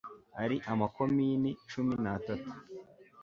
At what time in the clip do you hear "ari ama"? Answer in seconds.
0.43-0.85